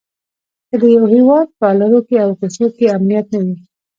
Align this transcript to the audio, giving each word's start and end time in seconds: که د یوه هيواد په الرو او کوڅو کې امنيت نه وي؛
که 0.69 0.75
د 0.81 0.83
یوه 0.95 1.07
هيواد 1.15 1.47
په 1.57 1.65
الرو 1.71 1.99
او 2.23 2.29
کوڅو 2.39 2.65
کې 2.75 2.93
امنيت 2.97 3.27
نه 3.33 3.39
وي؛ 3.45 3.55